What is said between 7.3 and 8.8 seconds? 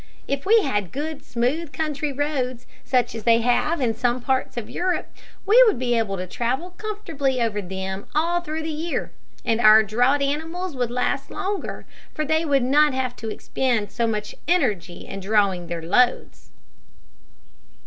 over them all through the